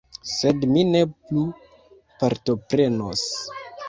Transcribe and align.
Sed 0.27 0.63
mi 0.69 0.85
ne 0.93 1.01
plu 1.17 1.43
partoprenos. 2.23 3.23